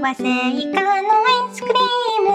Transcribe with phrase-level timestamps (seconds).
[0.00, 2.30] はセイカのアイスクリーム。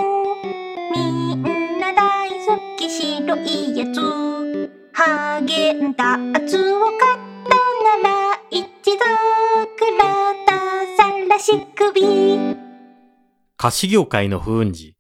[0.91, 4.69] みんな大好き白いやつ。
[4.91, 6.97] ハーゲンダーツを買っ
[7.47, 7.55] た
[8.03, 8.99] なら一度
[9.77, 10.51] くらた
[10.97, 12.01] さらし首。
[13.55, 14.97] 菓子業界の不運時、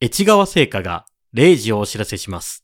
[0.00, 2.63] 越川製菓が0時をお知らせします。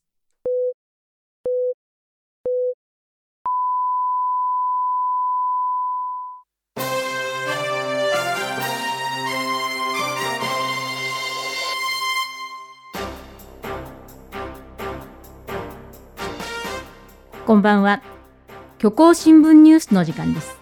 [17.51, 18.01] こんばんは。
[18.79, 20.57] 虚構新聞ニュースの時間です。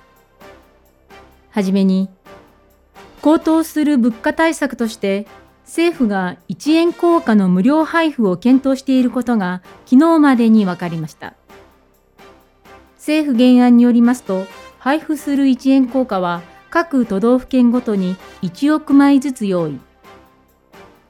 [1.50, 2.08] はじめに、
[3.20, 5.26] 高騰する物価対策として、
[5.64, 11.34] 政府が1円硬貨の無料配布を検討していることが昨日までに分かりました。
[12.96, 14.46] 政府原案によりますと、
[14.78, 19.78] 配布する1円硬貨は各都道府県ごとに1億枚ずつ用意。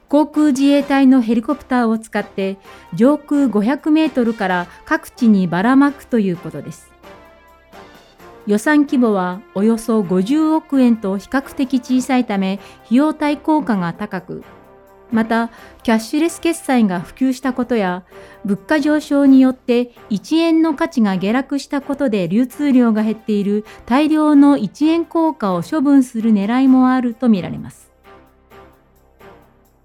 [0.09, 2.57] 航空自衛隊のヘリコプターを使って
[2.95, 6.91] 上空500メートルから各地にばらまくということです。
[8.47, 14.43] 予算規模はおよそ50億円と比較的小さいため費用対効果が高く、
[15.11, 15.51] また
[15.83, 18.03] キャッシュレス決済が普及したことや
[18.45, 27.88] 物価上昇によって1円の価値が下落したことで流通量が減っている大量の1円硬貨を処分する狙いもあるとみられます。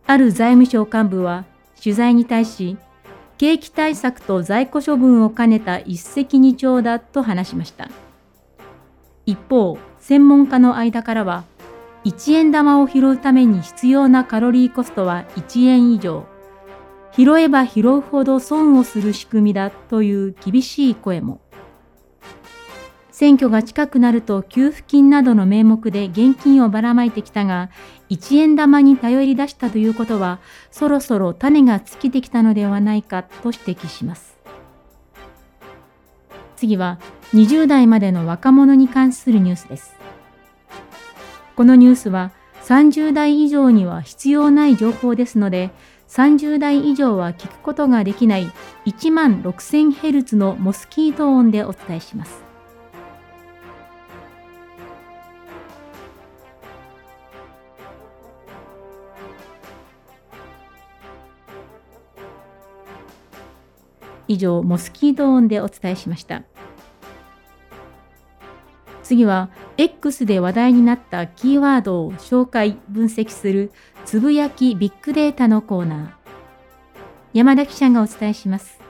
[0.06, 1.44] ある財務省幹部は
[1.82, 2.76] 取材に対し、
[3.38, 7.88] 景気対策と在庫処分を兼ねた一石二鳥だと話しました。
[9.26, 11.44] 一方、専門家の間からは、
[12.04, 16.26] 1円玉を拾うために必要なカロリーコストは1円以上、
[17.16, 21.40] 拾えば拾うほど損をする仕組みだという厳しい声も。
[23.14, 27.70] 選挙が近くなると給付金などの名目で現金をばらまいてきたが、
[28.10, 30.40] 1円玉に頼り出したということは、
[30.72, 34.36] そろそろ種が尽きてきたのではないかと指摘します。
[36.56, 36.98] 次は、
[37.34, 39.94] 20代までの若者に関するニュースです。
[41.54, 42.32] このニュースは、
[42.64, 45.70] 30代以上には必要ない情報ですので、
[46.08, 48.50] 30代以上は聞くことができない
[48.86, 52.43] 1万 6000Hz のモスキート音でお伝えします。
[64.28, 66.42] 以上、モスキート音でお伝えしました。
[69.02, 73.70] 次は、X で話題になったキーワードを紹介、分析する
[74.04, 76.08] つぶやきビッグデータのコーナー。
[77.32, 78.84] 山田記者がお伝えします。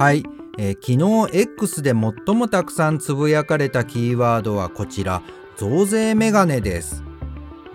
[0.00, 0.22] はい、
[0.56, 0.92] えー昨
[1.32, 5.22] 日 X で最もたくさんつぶやかれたキーワードはこちら
[5.58, 7.04] 増税メガネです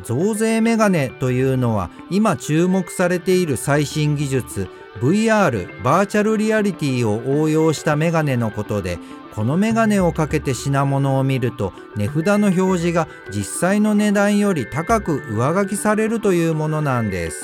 [0.05, 4.69] 増税メガネというのは今注目されている最新技術
[5.01, 8.99] VR バーチャルリアリティを応用したメガネのことで
[9.33, 17.43] このメガネをかけて品物を見ると値札の表示が実際の値段より高く上書きされるというものなんです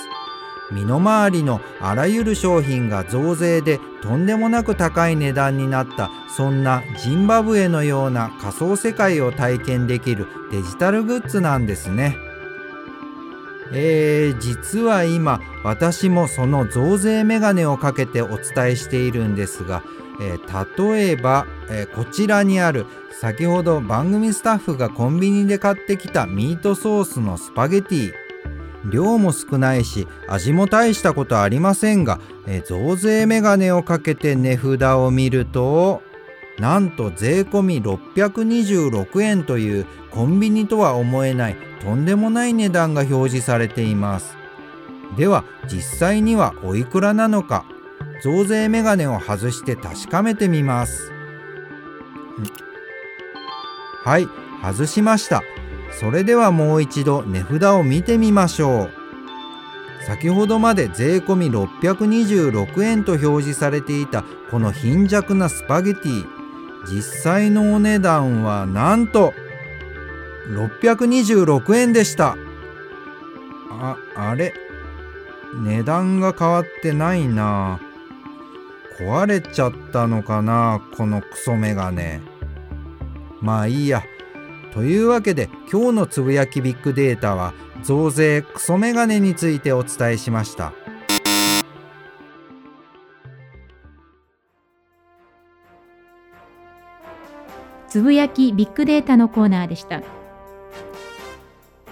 [0.71, 12.30] 身の回りのあらゆる商品が増税でとんでもなく高い値段になったそんなジンバブエのような仮想世界を体験できるデジタルグッズなんですね。
[13.73, 19.83] えー、実は今私もその増税メガネをかけてお伝えしているんですが、
[20.21, 22.85] えー例えば、えーこちらにある
[23.19, 28.13] 先ほど番組スタッフがコンビニで買ってきたミートソースのスパゲティ。
[28.89, 36.01] 量も少ないし味も大したことありませんが、えー増税メガネをかけて値札を見ると
[36.59, 44.37] なんと税込み626円というコンビニとは思えないとんでもない値段が表示されています。
[45.17, 47.65] では実際にはおいくらなのか
[48.23, 51.11] 増税メガネを外して確かめてみます。
[54.03, 54.27] はい
[54.63, 55.41] 外しました。
[55.99, 58.91] それではもう一度値札を見てみましょう。
[60.05, 66.40] 先ほどまで税込み626円と表示されていたこの貧弱なスパゲティ。
[66.89, 69.33] 実際のお値段はなんと
[70.49, 72.35] 626円でした。
[73.69, 74.53] ああれ？
[75.63, 77.79] 値段が変わってないな。
[78.99, 82.21] 壊れちゃったのかなこのクソメガネ。
[83.41, 84.03] まあいいや。
[84.73, 87.53] というわけで今日のつぶやきビッグデータは
[87.83, 90.73] 増税クソメガネについてお伝えしました。
[97.91, 100.01] つぶやきビッグデータのコーナーでした。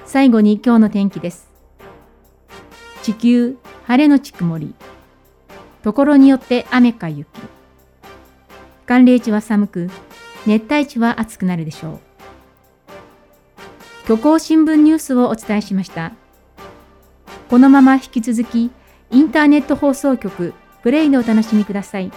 [0.05, 1.49] 最後に今日の天気です。
[3.03, 4.75] 地球、晴れのち曇り。
[5.83, 7.27] ところによって雨か雪。
[8.85, 9.89] 寒冷地は寒く、
[10.47, 11.99] 熱帯地は暑くなるでしょう。
[14.03, 16.13] 虚構新聞ニュースをお伝えしました。
[17.49, 18.71] このまま引き続き、
[19.11, 22.09] インターネット放送局プレイでお楽しみください。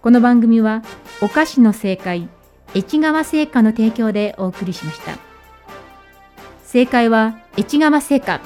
[0.00, 0.82] この番組は、
[1.22, 2.28] お菓子の正解、
[2.74, 5.16] 越川製菓の提供でお送りしました。
[6.64, 8.40] 正解は越川製菓。